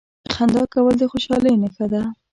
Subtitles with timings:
[0.33, 2.01] •خندا کول د خوشالۍ نښه ده.